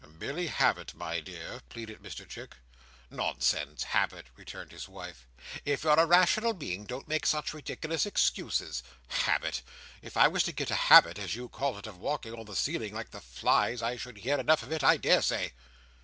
[0.19, 2.55] "Merely habit, my dear," pleaded Mr Chick.
[3.11, 3.83] "Nonsense!
[3.83, 5.27] Habit!" returned his wife.
[5.63, 8.81] "If you're a rational being, don't make such ridiculous excuses.
[9.09, 9.61] Habit!
[10.01, 12.55] If I was to get a habit (as you call it) of walking on the
[12.55, 15.51] ceiling, like the flies, I should hear enough of it, I daresay."